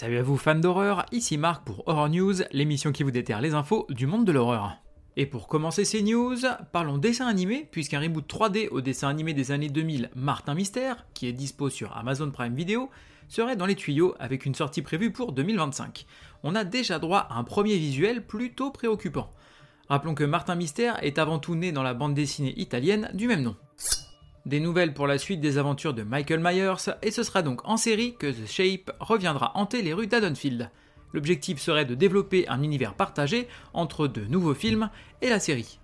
[0.00, 3.54] Salut à vous fans d'horreur, ici Marc pour Horror News, l'émission qui vous déterre les
[3.54, 4.76] infos du monde de l'horreur.
[5.16, 6.36] Et pour commencer ces news,
[6.70, 11.26] parlons dessin animé, puisqu'un reboot 3D au dessin animé des années 2000, Martin Mystère, qui
[11.26, 12.90] est dispo sur Amazon Prime Video,
[13.26, 16.06] serait dans les tuyaux avec une sortie prévue pour 2025.
[16.44, 19.32] On a déjà droit à un premier visuel plutôt préoccupant.
[19.88, 23.42] Rappelons que Martin Mystère est avant tout né dans la bande dessinée italienne du même
[23.42, 23.56] nom.
[24.48, 27.76] Des nouvelles pour la suite des aventures de Michael Myers, et ce sera donc en
[27.76, 30.70] série que The Shape reviendra hanter les rues d'Adonfield.
[31.12, 34.88] L'objectif serait de développer un univers partagé entre de nouveaux films
[35.20, 35.78] et la série.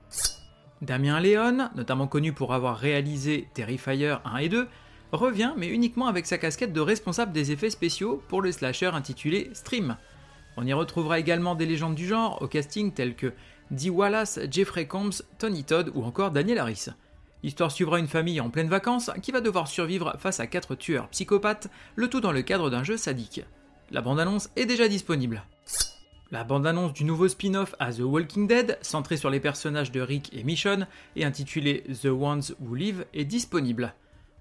[0.81, 4.67] Damien Léon, notamment connu pour avoir réalisé Terrifier 1 et 2,
[5.13, 9.51] revient mais uniquement avec sa casquette de responsable des effets spéciaux pour le slasher intitulé
[9.53, 9.99] Stream.
[10.57, 13.35] On y retrouvera également des légendes du genre au casting telles que
[13.71, 16.87] Dee Wallace, Jeffrey Combs, Tony Todd ou encore Daniel Harris.
[17.45, 21.09] L'histoire suivra une famille en pleine vacances qui va devoir survivre face à quatre tueurs
[21.09, 23.43] psychopathes, le tout dans le cadre d'un jeu sadique.
[23.91, 25.45] La bande-annonce est déjà disponible.
[26.31, 30.31] La bande-annonce du nouveau spin-off à The Walking Dead, centré sur les personnages de Rick
[30.33, 30.87] et Michonne
[31.17, 33.93] et intitulé The Ones Who Live, est disponible.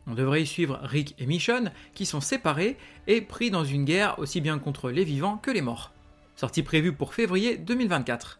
[0.07, 4.17] On devrait y suivre Rick et Michonne, qui sont séparés et pris dans une guerre
[4.17, 5.91] aussi bien contre les vivants que les morts.
[6.37, 8.39] Sortie prévue pour février 2024.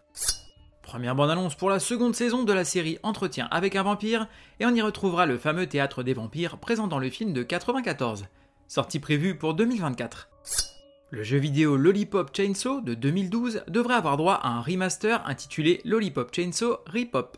[0.83, 4.27] Première bande-annonce pour la seconde saison de la série Entretien avec un vampire,
[4.59, 8.25] et on y retrouvera le fameux théâtre des vampires présent dans le film de 94.
[8.67, 10.29] Sortie prévue pour 2024.
[11.09, 16.35] Le jeu vidéo Lollipop Chainsaw de 2012 devrait avoir droit à un remaster intitulé Lollipop
[16.35, 17.37] Chainsaw Repop.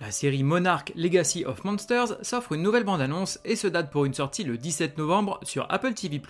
[0.00, 4.14] La série Monarch Legacy of Monsters s'offre une nouvelle bande-annonce et se date pour une
[4.14, 6.20] sortie le 17 novembre sur Apple TV+.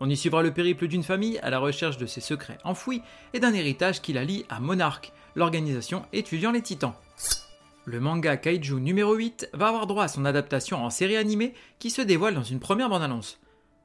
[0.00, 3.40] On y suivra le périple d'une famille à la recherche de ses secrets enfouis et
[3.40, 6.94] d'un héritage qui la lie à Monarch, l'organisation étudiant les titans.
[7.86, 11.88] Le manga Kaiju numéro 8 va avoir droit à son adaptation en série animée qui
[11.88, 13.40] se dévoile dans une première bande-annonce.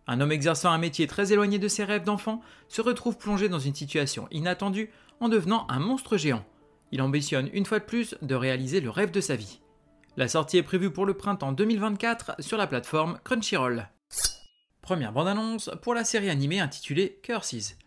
[0.07, 3.59] Un homme exerçant un métier très éloigné de ses rêves d'enfant se retrouve plongé dans
[3.59, 4.89] une situation inattendue
[5.21, 6.43] en devenant un monstre géant.
[6.91, 9.61] Il ambitionne une fois de plus de réaliser le rêve de sa vie.
[10.17, 13.87] La sortie est prévue pour le printemps 2024 sur la plateforme Crunchyroll.
[14.81, 17.77] Première bande-annonce pour la série animée intitulée Curses.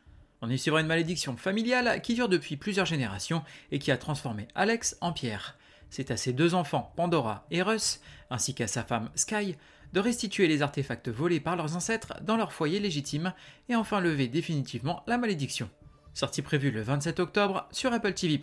[0.42, 4.48] On y suivra une malédiction familiale qui dure depuis plusieurs générations et qui a transformé
[4.54, 5.56] Alex en pierre.
[5.91, 9.56] C'est à ses deux enfants, Pandora et Russ, ainsi qu'à sa femme Sky,
[9.92, 13.32] de restituer les artefacts volés par leurs ancêtres dans leur foyer légitime
[13.69, 15.70] et enfin lever définitivement la malédiction.
[16.12, 18.41] Sortie prévue le 27 octobre sur Apple TV+.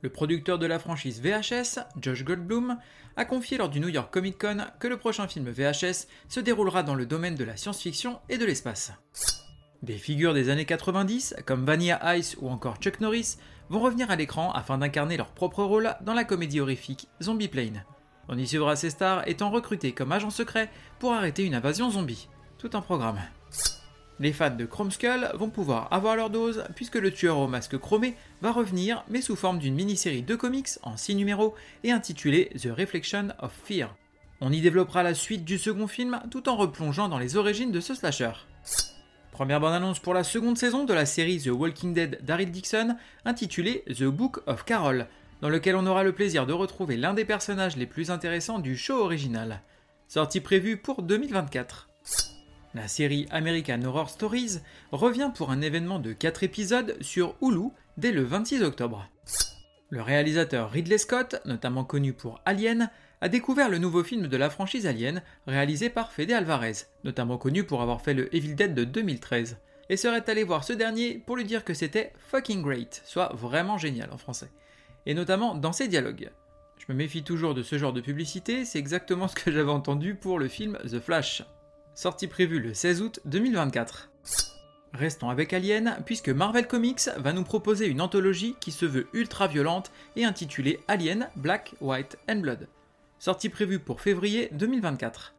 [0.00, 2.78] Le producteur de la franchise VHS, Josh Goldblum,
[3.16, 6.84] a confié lors du New York Comic Con que le prochain film VHS se déroulera
[6.84, 8.92] dans le domaine de la science-fiction et de l'espace.
[9.82, 13.36] Des figures des années 90, comme Vanilla Ice ou encore Chuck Norris,
[13.68, 17.84] vont revenir à l'écran afin d'incarner leur propre rôle dans la comédie horrifique Zombie Plane.
[18.28, 20.68] On y suivra ces stars étant recrutés comme agents secrets
[20.98, 22.28] pour arrêter une invasion zombie.
[22.58, 23.20] Tout un programme.
[24.18, 27.78] Les fans de Chrome Skull vont pouvoir avoir leur dose puisque le tueur au masque
[27.78, 32.50] chromé va revenir mais sous forme d'une mini-série de comics en 6 numéros et intitulée
[32.60, 33.94] The Reflection of Fear.
[34.40, 37.80] On y développera la suite du second film tout en replongeant dans les origines de
[37.80, 38.32] ce slasher.
[39.38, 43.84] Première bande-annonce pour la seconde saison de la série The Walking Dead d'Daryl Dixon intitulée
[43.86, 45.06] The Book of Carol,
[45.42, 48.76] dans lequel on aura le plaisir de retrouver l'un des personnages les plus intéressants du
[48.76, 49.62] show original.
[50.08, 51.88] Sortie prévue pour 2024.
[52.74, 54.58] La série American Horror Stories
[54.90, 59.08] revient pour un événement de 4 épisodes sur Hulu dès le 26 octobre.
[59.90, 62.90] Le réalisateur Ridley Scott, notamment connu pour Alien,
[63.20, 67.64] a découvert le nouveau film de la franchise Alien, réalisé par Fede Alvarez, notamment connu
[67.64, 69.58] pour avoir fait le Evil Dead de 2013,
[69.90, 73.78] et serait allé voir ce dernier pour lui dire que c'était fucking great, soit vraiment
[73.78, 74.50] génial en français,
[75.06, 76.30] et notamment dans ses dialogues.
[76.78, 80.14] Je me méfie toujours de ce genre de publicité, c'est exactement ce que j'avais entendu
[80.14, 81.42] pour le film The Flash.
[81.94, 84.10] Sortie prévue le 16 août 2024.
[84.94, 89.48] Restons avec Alien, puisque Marvel Comics va nous proposer une anthologie qui se veut ultra
[89.48, 92.68] violente et intitulée Alien, Black, White and Blood
[93.18, 95.34] sortie prévue pour février 2024.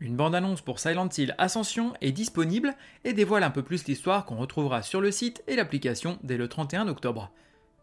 [0.00, 2.74] Une bande-annonce pour Silent Hill Ascension est disponible
[3.04, 6.48] et dévoile un peu plus l'histoire qu'on retrouvera sur le site et l'application dès le
[6.48, 7.30] 31 octobre.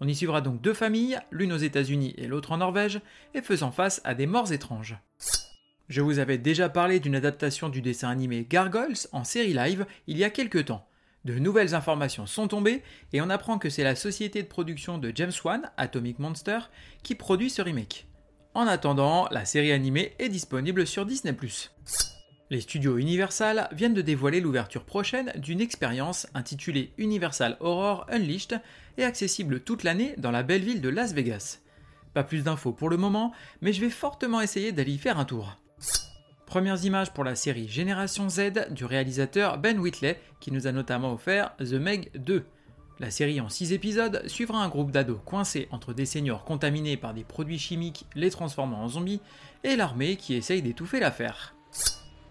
[0.01, 2.99] On y suivra donc deux familles, l'une aux États-Unis et l'autre en Norvège,
[3.33, 4.97] et faisant face à des morts étranges.
[5.87, 10.17] Je vous avais déjà parlé d'une adaptation du dessin animé Gargoyles en série live il
[10.17, 10.87] y a quelques temps.
[11.23, 12.83] De nouvelles informations sont tombées
[13.13, 16.59] et on apprend que c'est la société de production de James Wan, Atomic Monster,
[17.03, 18.07] qui produit ce remake.
[18.55, 21.35] En attendant, la série animée est disponible sur Disney+.
[22.49, 28.61] Les studios Universal viennent de dévoiler l'ouverture prochaine d'une expérience intitulée Universal Horror Unleashed
[28.97, 31.59] et accessible toute l'année dans la belle ville de Las Vegas.
[32.13, 35.25] Pas plus d'infos pour le moment, mais je vais fortement essayer d'aller y faire un
[35.25, 35.57] tour.
[36.45, 41.11] Premières images pour la série Génération Z du réalisateur Ben Whitley, qui nous a notamment
[41.11, 42.45] offert The Meg 2.
[42.97, 47.13] La série en 6 épisodes suivra un groupe d'ados coincés entre des seniors contaminés par
[47.13, 49.19] des produits chimiques les transformant en zombies
[49.65, 51.55] et l'armée qui essaye d'étouffer l'affaire.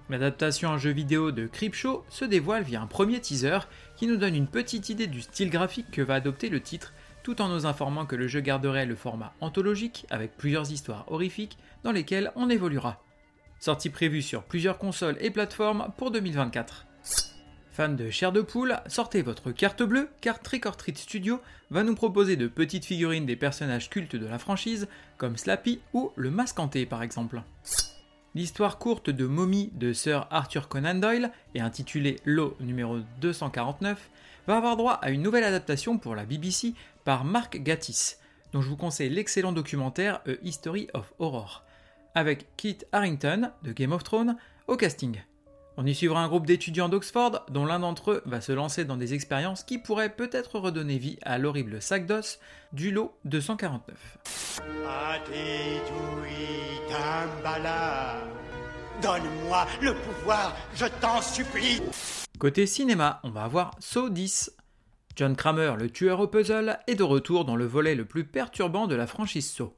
[0.09, 3.59] L'adaptation en jeu vidéo de Creepshow se dévoile via un premier teaser
[3.97, 7.43] qui nous donne une petite idée du style graphique que va adopter le titre, tout
[7.43, 11.93] en nous informant que le jeu garderait le format anthologique avec plusieurs histoires horrifiques dans
[11.93, 13.03] lesquelles on évoluera.
[13.61, 16.87] Sortie prévue sur plusieurs consoles et plateformes pour 2024.
[17.75, 21.41] Fans de chair de poule, sortez votre carte bleue car Trick or Treat Studio
[21.73, 24.87] va nous proposer de petites figurines des personnages cultes de la franchise
[25.19, 27.43] comme Slappy ou le Masque par exemple.
[28.37, 34.09] L'histoire courte de Mommy de Sir Arthur Conan Doyle et intitulée L'eau numéro 249
[34.47, 38.21] va avoir droit à une nouvelle adaptation pour la BBC par Mark Gatiss,
[38.53, 41.65] dont je vous conseille l'excellent documentaire A History of Horror,
[42.15, 44.37] avec Kit Harrington de Game of Thrones
[44.69, 45.21] au casting.
[45.77, 48.97] On y suivra un groupe d'étudiants d'Oxford dont l'un d'entre eux va se lancer dans
[48.97, 52.39] des expériences qui pourraient peut-être redonner vie à l'horrible sac d'os
[52.73, 54.19] du lot 249.
[59.03, 61.81] Donne-moi le pouvoir, je t'en supplie.
[62.39, 64.55] Côté cinéma, on va avoir Saw 10.
[65.17, 68.87] John Kramer, le tueur au puzzle, est de retour dans le volet le plus perturbant
[68.87, 69.75] de la franchise Saw.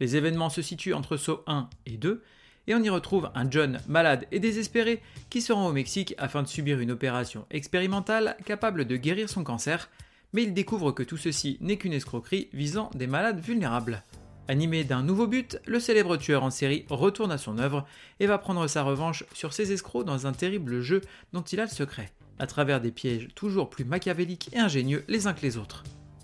[0.00, 2.24] Les événements se situent entre Saw 1 et 2,
[2.66, 6.42] et on y retrouve un John malade et désespéré qui se rend au Mexique afin
[6.42, 9.88] de subir une opération expérimentale capable de guérir son cancer,
[10.32, 14.02] mais il découvre que tout ceci n'est qu'une escroquerie visant des malades vulnérables.
[14.48, 17.84] Animé d'un nouveau but, le célèbre tueur en série retourne à son œuvre
[18.20, 21.00] et va prendre sa revanche sur ses escrocs dans un terrible jeu
[21.32, 25.26] dont il a le secret, à travers des pièges toujours plus machiavéliques et ingénieux les
[25.26, 25.82] uns que les autres.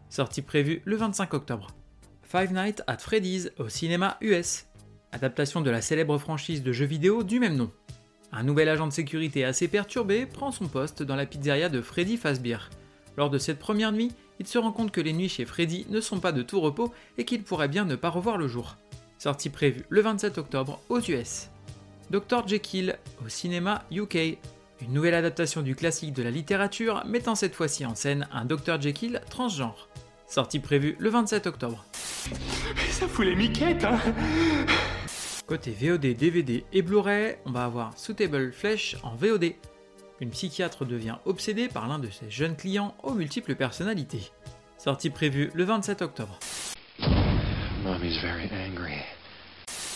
[0.09, 1.69] Sortie prévue le 25 octobre.
[2.23, 4.67] Five Nights at Freddy's au cinéma US,
[5.12, 7.70] adaptation de la célèbre franchise de jeux vidéo du même nom.
[8.32, 12.17] Un nouvel agent de sécurité assez perturbé prend son poste dans la pizzeria de Freddy
[12.17, 12.70] Fazbear.
[13.17, 16.00] Lors de cette première nuit, il se rend compte que les nuits chez Freddy ne
[16.00, 18.76] sont pas de tout repos et qu'il pourrait bien ne pas revoir le jour.
[19.19, 21.50] Sortie prévue le 27 octobre aux US.
[22.11, 22.49] Dr.
[22.49, 24.38] Jekyll au cinéma UK.
[24.81, 28.81] Une nouvelle adaptation du classique de la littérature mettant cette fois-ci en scène un Dr.
[28.81, 29.88] Jekyll transgenre.
[30.26, 31.85] Sortie prévue le 27 octobre.
[32.91, 34.00] Ça fout les miquettes, hein
[35.53, 39.53] Côté VOD, DVD et Blu-ray, on va avoir Suitable Flesh en VOD
[40.21, 44.33] une psychiatre devient obsédée par l'un de ses jeunes clients aux multiples personnalités.
[44.79, 46.39] Sortie prévue le 27 octobre.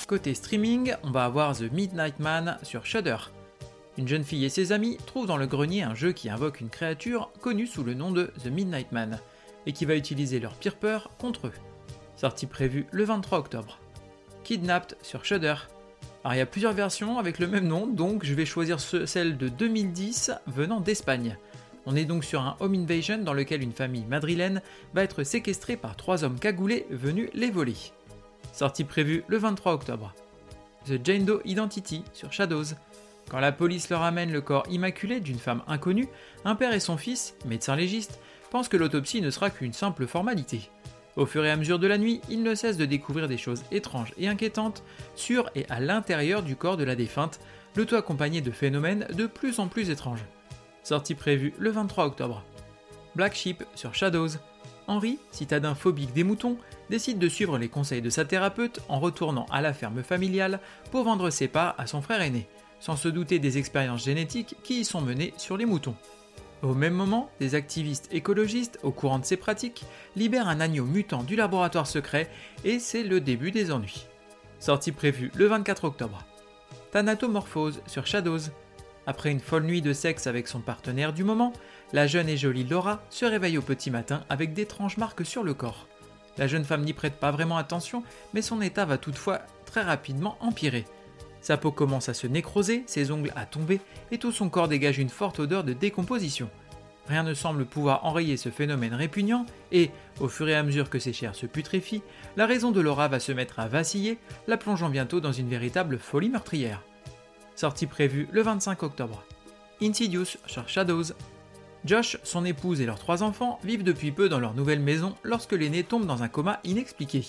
[0.06, 3.16] Côté streaming, on va avoir The Midnight Man sur Shudder.
[3.96, 6.68] Une jeune fille et ses amis trouvent dans le grenier un jeu qui invoque une
[6.68, 9.20] créature connue sous le nom de The Midnight Man
[9.64, 11.54] et qui va utiliser leur pire peur contre eux.
[12.14, 13.78] Sortie prévue le 23 octobre.
[14.46, 15.56] Kidnapped sur Shudder.
[16.22, 19.36] Alors il y a plusieurs versions avec le même nom, donc je vais choisir celle
[19.36, 21.36] de 2010 venant d'Espagne.
[21.84, 24.62] On est donc sur un home invasion dans lequel une famille madrilène
[24.94, 27.74] va être séquestrée par trois hommes cagoulés venus les voler.
[28.52, 30.14] Sortie prévue le 23 octobre.
[30.86, 32.76] The Jane Doe Identity sur Shadows.
[33.28, 36.08] Quand la police leur amène le corps immaculé d'une femme inconnue,
[36.44, 38.20] un père et son fils, médecins légistes,
[38.52, 40.70] pensent que l'autopsie ne sera qu'une simple formalité.
[41.16, 43.64] Au fur et à mesure de la nuit, il ne cesse de découvrir des choses
[43.72, 44.82] étranges et inquiétantes
[45.14, 47.40] sur et à l'intérieur du corps de la défunte,
[47.74, 50.24] le tout accompagné de phénomènes de plus en plus étranges.
[50.82, 52.44] Sortie prévue le 23 octobre.
[53.14, 54.28] Black Sheep sur Shadows.
[54.88, 56.58] Henry, citadin phobique des moutons,
[56.90, 60.60] décide de suivre les conseils de sa thérapeute en retournant à la ferme familiale
[60.92, 62.46] pour vendre ses parts à son frère aîné,
[62.78, 65.96] sans se douter des expériences génétiques qui y sont menées sur les moutons.
[66.62, 69.84] Au même moment, des activistes écologistes, au courant de ces pratiques,
[70.16, 72.30] libèrent un agneau mutant du laboratoire secret
[72.64, 74.06] et c'est le début des ennuis.
[74.58, 76.24] Sortie prévue le 24 octobre.
[76.92, 78.50] Thanatomorphose sur Shadows.
[79.06, 81.52] Après une folle nuit de sexe avec son partenaire du moment,
[81.92, 85.54] la jeune et jolie Laura se réveille au petit matin avec d'étranges marques sur le
[85.54, 85.86] corps.
[86.38, 88.02] La jeune femme n'y prête pas vraiment attention,
[88.34, 90.84] mais son état va toutefois très rapidement empirer.
[91.46, 94.98] Sa peau commence à se nécroser, ses ongles à tomber et tout son corps dégage
[94.98, 96.50] une forte odeur de décomposition.
[97.06, 100.98] Rien ne semble pouvoir enrayer ce phénomène répugnant et, au fur et à mesure que
[100.98, 102.02] ses chairs se putréfient,
[102.36, 105.98] la raison de Laura va se mettre à vaciller, la plongeant bientôt dans une véritable
[105.98, 106.82] folie meurtrière.
[107.54, 109.22] Sortie prévue le 25 octobre.
[109.80, 111.14] Insidious sur Shadows.
[111.84, 115.52] Josh, son épouse et leurs trois enfants vivent depuis peu dans leur nouvelle maison lorsque
[115.52, 117.24] l'aîné tombe dans un coma inexpliqué.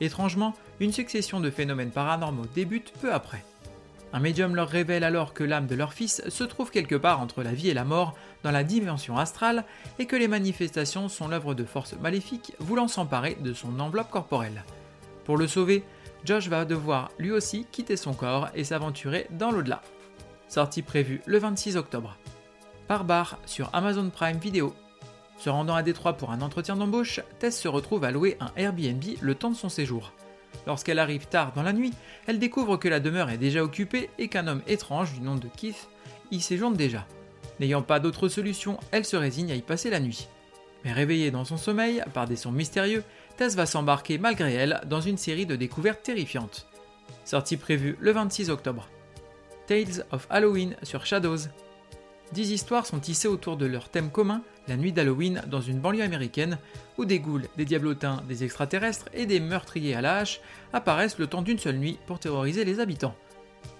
[0.00, 3.44] Étrangement, une succession de phénomènes paranormaux débute peu après.
[4.12, 7.42] Un médium leur révèle alors que l'âme de leur fils se trouve quelque part entre
[7.42, 9.64] la vie et la mort dans la dimension astrale
[9.98, 14.64] et que les manifestations sont l'œuvre de forces maléfiques voulant s'emparer de son enveloppe corporelle.
[15.24, 15.82] Pour le sauver,
[16.24, 19.82] Josh va devoir lui aussi quitter son corps et s'aventurer dans l'au-delà.
[20.48, 22.16] Sortie prévue le 26 octobre.
[22.86, 24.74] Par bar sur Amazon Prime Video.
[25.38, 29.02] Se rendant à Détroit pour un entretien d'embauche, Tess se retrouve à louer un Airbnb
[29.20, 30.12] le temps de son séjour.
[30.66, 31.92] Lorsqu'elle arrive tard dans la nuit,
[32.26, 35.48] elle découvre que la demeure est déjà occupée et qu'un homme étrange du nom de
[35.48, 35.88] Keith
[36.30, 37.06] y séjourne déjà.
[37.60, 40.28] N'ayant pas d'autre solution, elle se résigne à y passer la nuit.
[40.84, 43.04] Mais réveillée dans son sommeil par des sons mystérieux,
[43.36, 46.66] Tess va s'embarquer malgré elle dans une série de découvertes terrifiantes.
[47.24, 48.88] Sortie prévue le 26 octobre.
[49.66, 51.48] Tales of Halloween sur Shadows.
[52.32, 56.02] Dix histoires sont tissées autour de leur thème commun, la nuit d'Halloween dans une banlieue
[56.02, 56.58] américaine,
[56.98, 60.40] où des ghouls, des diablotins, des extraterrestres et des meurtriers à la hache
[60.72, 63.16] apparaissent le temps d'une seule nuit pour terroriser les habitants.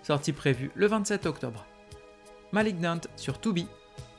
[0.02, 1.66] Sortie prévue le 27 octobre.
[2.52, 3.66] Malignant sur Tubi.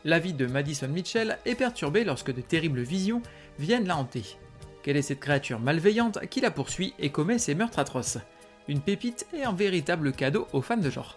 [0.03, 3.21] La vie de Madison Mitchell est perturbée lorsque de terribles visions
[3.59, 4.37] viennent la hanter.
[4.83, 8.19] Quelle est cette créature malveillante qui la poursuit et commet ses meurtres atroces?
[8.67, 11.15] Une pépite et un véritable cadeau aux fans de genre.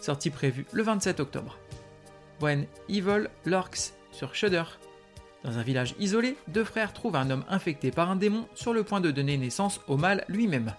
[0.00, 1.58] Sortie prévue le 27 octobre.
[2.40, 4.64] When Evil Lurks sur Shudder.
[5.44, 8.84] Dans un village isolé, deux frères trouvent un homme infecté par un démon sur le
[8.84, 10.74] point de donner naissance au mal lui-même.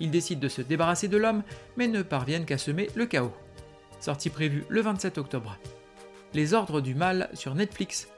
[0.00, 1.42] Ils décident de se débarrasser de l'homme,
[1.76, 3.34] mais ne parviennent qu'à semer le chaos.
[4.00, 5.58] Sortie prévue le 27 octobre.
[6.34, 8.08] Les Ordres du Mal sur Netflix.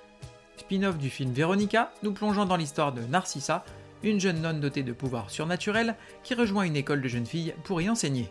[0.56, 3.64] Spin-off du film Veronica, nous plongeons dans l'histoire de Narcissa,
[4.02, 7.80] une jeune nonne dotée de pouvoirs surnaturels qui rejoint une école de jeunes filles pour
[7.80, 8.28] y enseigner.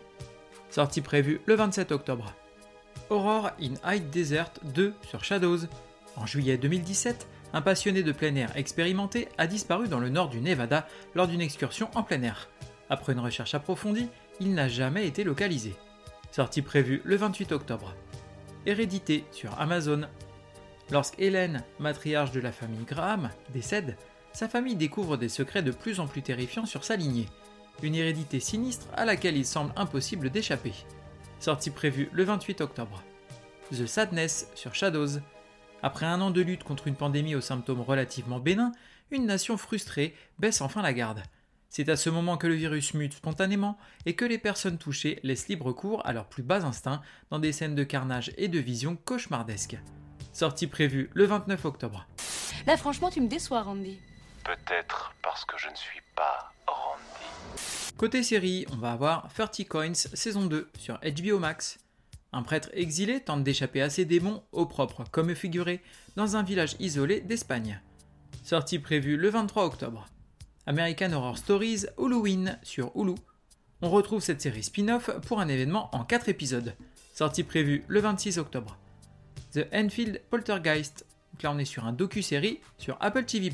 [0.70, 2.34] Sortie prévue le 27 octobre.
[3.10, 5.60] Aurore in High Desert 2 sur Shadows.
[6.20, 10.40] En juillet 2017, un passionné de plein air expérimenté a disparu dans le nord du
[10.40, 12.48] Nevada lors d'une excursion en plein air.
[12.90, 14.08] Après une recherche approfondie,
[14.40, 15.76] il n'a jamais été localisé.
[16.32, 17.94] Sortie prévue le 28 octobre.
[18.66, 20.02] Hérédité sur Amazon.
[20.90, 23.96] Lorsque Hélène, matriarche de la famille Graham, décède,
[24.32, 27.28] sa famille découvre des secrets de plus en plus terrifiants sur sa lignée.
[27.82, 30.72] Une hérédité sinistre à laquelle il semble impossible d'échapper.
[31.38, 33.04] Sortie prévue le 28 octobre.
[33.70, 35.20] The Sadness sur Shadows.
[35.82, 38.72] Après un an de lutte contre une pandémie aux symptômes relativement bénins,
[39.10, 41.22] une nation frustrée baisse enfin la garde.
[41.68, 45.48] C'est à ce moment que le virus mute spontanément et que les personnes touchées laissent
[45.48, 48.96] libre cours à leurs plus bas instincts dans des scènes de carnage et de vision
[48.96, 49.78] cauchemardesques.
[50.32, 52.06] Sortie prévue le 29 octobre.
[52.66, 53.98] Là, franchement, tu me déçois, Randy.
[54.44, 57.94] Peut-être parce que je ne suis pas Randy.
[57.96, 61.78] Côté série, on va avoir 30 Coins saison 2 sur HBO Max.
[62.32, 65.80] Un prêtre exilé tente d'échapper à ses démons, au propre comme figuré,
[66.16, 67.80] dans un village isolé d'Espagne.
[68.44, 70.08] Sortie prévue le 23 octobre.
[70.66, 73.14] American Horror Stories Halloween sur Hulu.
[73.80, 76.74] On retrouve cette série spin-off pour un événement en 4 épisodes.
[77.14, 78.76] Sortie prévue le 26 octobre.
[79.54, 81.06] The Enfield Poltergeist.
[81.32, 83.50] Donc là on est sur un docu-série sur Apple TV+.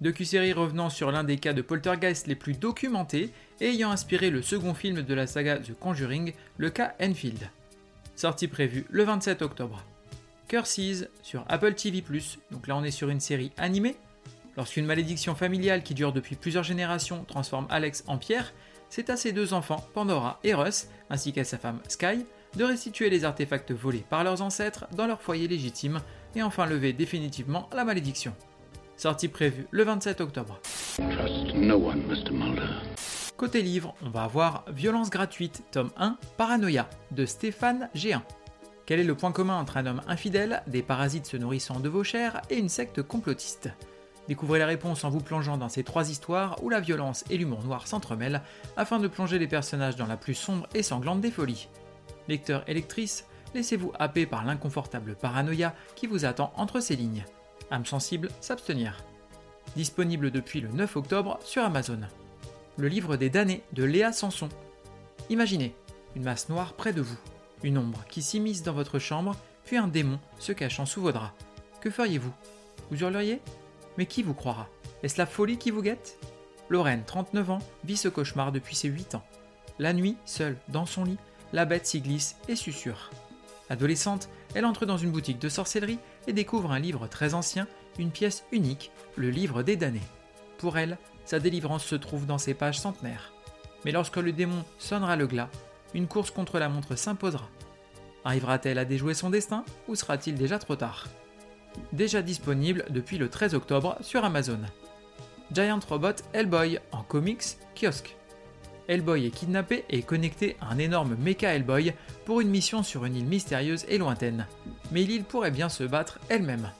[0.00, 4.42] Docu-série revenant sur l'un des cas de poltergeist les plus documentés et ayant inspiré le
[4.42, 7.48] second film de la saga The Conjuring, le cas Enfield.
[8.16, 9.84] Sortie prévue le 27 octobre.
[10.48, 12.02] Curses sur Apple TV+,
[12.50, 13.94] donc là on est sur une série animée.
[14.56, 18.54] Lorsqu'une malédiction familiale qui dure depuis plusieurs générations transforme Alex en pierre,
[18.88, 22.24] c'est à ses deux enfants, Pandora et Russ, ainsi qu'à sa femme Sky,
[22.56, 26.00] de restituer les artefacts volés par leurs ancêtres dans leur foyer légitime
[26.34, 28.34] et enfin lever définitivement la malédiction.
[28.96, 30.58] Sortie prévue le 27 octobre.
[30.96, 32.30] Trust no one, Mr.
[32.30, 32.95] Mulder.
[33.36, 38.22] Côté livre, on va avoir Violence gratuite, tome 1, Paranoïa, de Stéphane Géin.
[38.86, 42.02] Quel est le point commun entre un homme infidèle, des parasites se nourrissant de vos
[42.02, 43.68] chairs et une secte complotiste?
[44.26, 47.62] Découvrez la réponse en vous plongeant dans ces trois histoires où la violence et l'humour
[47.62, 48.40] noir s'entremêlent
[48.78, 51.68] afin de plonger les personnages dans la plus sombre et sanglante des folies.
[52.28, 57.26] Lecteur et lectrice, laissez-vous happer par l'inconfortable paranoïa qui vous attend entre ces lignes.
[57.70, 59.04] Âme sensible, s'abstenir.
[59.76, 62.00] Disponible depuis le 9 octobre sur Amazon.
[62.78, 64.50] Le livre des damnés de Léa Sanson.
[65.30, 65.74] Imaginez
[66.14, 67.16] une masse noire près de vous,
[67.62, 71.32] une ombre qui s'immisce dans votre chambre, puis un démon se cachant sous vos draps.
[71.80, 72.32] Que feriez-vous?
[72.90, 73.40] Vous hurleriez?
[73.96, 74.68] Mais qui vous croira?
[75.02, 76.18] Est-ce la folie qui vous guette?
[76.68, 79.24] Lorraine, 39 ans, vit ce cauchemar depuis ses 8 ans.
[79.78, 81.18] La nuit, seule, dans son lit,
[81.54, 83.10] la bête s'y glisse et susurre.
[83.70, 87.66] Adolescente, elle entre dans une boutique de sorcellerie et découvre un livre très ancien,
[87.98, 90.00] une pièce unique, le livre des damnés.
[90.58, 93.32] Pour elle, sa délivrance se trouve dans ses pages centenaires.
[93.84, 95.50] Mais lorsque le démon sonnera le glas,
[95.92, 97.48] une course contre la montre s'imposera.
[98.24, 101.06] Arrivera-t-elle à déjouer son destin ou sera-t-il déjà trop tard?
[101.92, 104.60] Déjà disponible depuis le 13 octobre sur Amazon.
[105.52, 108.16] Giant Robot Hellboy en comics kiosque.
[108.88, 111.92] Hellboy est kidnappé et connecté à un énorme mecha Hellboy
[112.24, 114.46] pour une mission sur une île mystérieuse et lointaine.
[114.92, 116.70] Mais l'île pourrait bien se battre elle-même.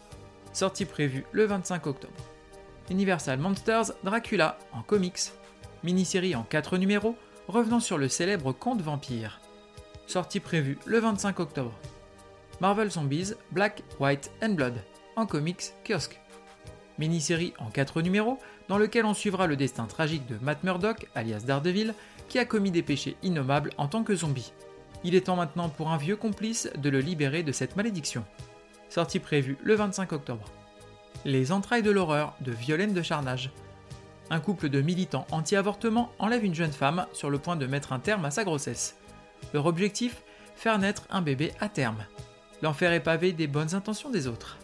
[0.53, 2.36] Sortie prévue le 25 octobre.
[2.91, 5.33] Universal Monsters Dracula en comics.
[5.83, 7.17] Mini-série en 4 numéros
[7.49, 9.41] revenant sur le célèbre conte vampire.
[10.07, 11.73] Sortie prévue le 25 octobre.
[12.61, 14.75] Marvel Zombies Black, White and Blood,
[15.17, 16.21] en comics kiosque.
[16.99, 18.39] Mini-série en 4 numéros,
[18.69, 21.95] dans lequel on suivra le destin tragique de Matt Murdock, alias Daredevil,
[22.29, 24.53] qui a commis des péchés innommables en tant que zombie.
[25.05, 28.25] Il est temps maintenant pour un vieux complice de le libérer de cette malédiction.
[28.89, 30.47] Sortie prévue le 25 octobre.
[31.25, 33.51] Les entrailles de l'horreur de Violaine de Charnage.
[34.31, 37.99] Un couple de militants anti-avortement enlève une jeune femme sur le point de mettre un
[37.99, 38.97] terme à sa grossesse.
[39.53, 40.23] Leur objectif
[40.57, 42.07] Faire naître un bébé à terme.
[42.63, 44.57] L'enfer est pavé des bonnes intentions des autres.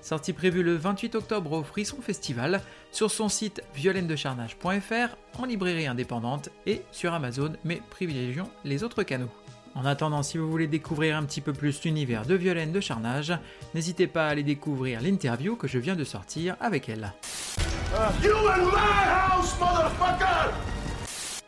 [0.00, 6.48] Sortie prévue le 28 octobre au Frisson Festival, sur son site violainedecharnage.fr, en librairie indépendante
[6.66, 9.30] et sur Amazon, mais privilégions les autres canaux.
[9.76, 13.36] En attendant, si vous voulez découvrir un petit peu plus l'univers de Violaine de Charnage,
[13.74, 17.12] n'hésitez pas à aller découvrir l'interview que je viens de sortir avec elle.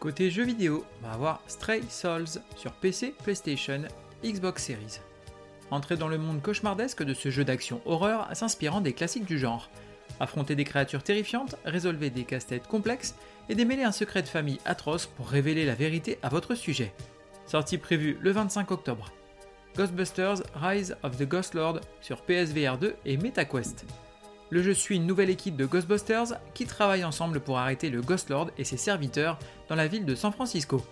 [0.00, 3.82] Côté jeux vidéo, on va avoir Stray Souls sur PC, PlayStation,
[4.24, 5.00] Xbox Series.
[5.70, 9.70] Entrez dans le monde cauchemardesque de ce jeu d'action horreur s'inspirant des classiques du genre.
[10.18, 13.14] Affrontez des créatures terrifiantes, résolvez des casse-têtes complexes
[13.48, 16.92] et démêlez un secret de famille atroce pour révéler la vérité à votre sujet.
[17.46, 19.12] Sortie prévue le 25 octobre.
[19.76, 23.84] Ghostbusters Rise of the Ghost Lord sur PSVR 2 et MetaQuest.
[24.50, 28.30] Le jeu suit une nouvelle équipe de Ghostbusters qui travaille ensemble pour arrêter le Ghost
[28.30, 29.38] Lord et ses serviteurs
[29.68, 30.84] dans la ville de San Francisco.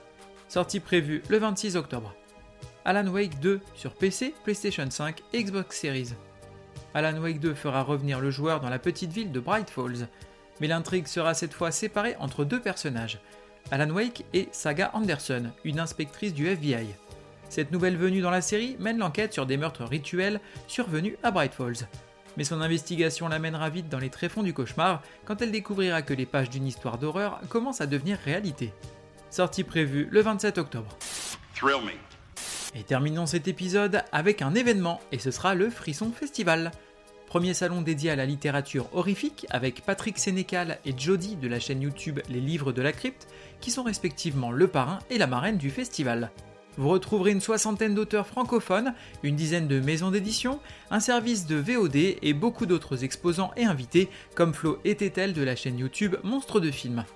[0.46, 2.14] Sortie prévue le 26 octobre.
[2.84, 6.14] Alan Wake 2 sur PC, PlayStation 5 et Xbox Series.
[6.94, 10.06] Alan Wake 2 fera revenir le joueur dans la petite ville de Bright Falls,
[10.60, 13.19] mais l'intrigue sera cette fois séparée entre deux personnages,
[13.71, 16.87] Alan Wake et Saga Anderson, une inspectrice du FBI.
[17.49, 21.55] Cette nouvelle venue dans la série mène l'enquête sur des meurtres rituels survenus à Bright
[21.55, 21.89] Falls.
[22.37, 26.27] Mais son investigation l'amènera vite dans les tréfonds du cauchemar quand elle découvrira que les
[26.27, 28.73] pages d'une histoire d'horreur commencent à devenir réalité.
[29.31, 30.97] Sortie prévue le 27 octobre.
[32.75, 36.73] Et terminons cet épisode avec un événement, et ce sera le Frisson Festival.
[37.29, 41.83] Premier salon dédié à la littérature horrifique avec Patrick Sénécal et Jody de la chaîne
[41.83, 43.27] YouTube Les Livres de la Crypte,
[43.65, 46.31] qui sont respectivement le parrain et la marraine du festival.
[46.77, 51.97] Vous retrouverez une soixantaine d'auteurs francophones, une dizaine de maisons d'édition, un service de VOD
[52.21, 56.61] et beaucoup d'autres exposants et invités comme Flo et Tétel de la chaîne YouTube Monstre
[56.61, 57.07] de Film.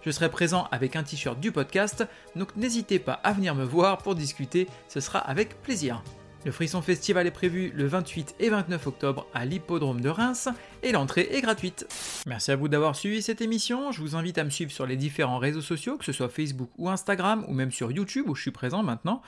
[0.00, 3.98] Je serai présent avec un t-shirt du podcast, donc n'hésitez pas à venir me voir
[3.98, 6.02] pour discuter, ce sera avec plaisir.
[6.44, 10.48] Le Frisson Festival est prévu le 28 et 29 octobre à l'hippodrome de Reims
[10.84, 11.86] et l'entrée est gratuite.
[12.26, 13.90] Merci à vous d'avoir suivi cette émission.
[13.90, 16.70] Je vous invite à me suivre sur les différents réseaux sociaux, que ce soit Facebook
[16.78, 19.20] ou Instagram ou même sur YouTube où je suis présent maintenant.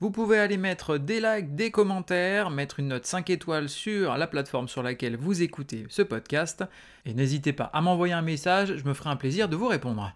[0.00, 4.26] Vous pouvez aller mettre des likes, des commentaires, mettre une note 5 étoiles sur la
[4.26, 6.64] plateforme sur laquelle vous écoutez ce podcast.
[7.06, 10.12] Et n'hésitez pas à m'envoyer un message, je me ferai un plaisir de vous répondre.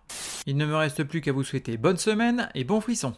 [0.47, 3.15] Il ne me reste plus qu'à vous souhaiter bonne semaine et bon frisson.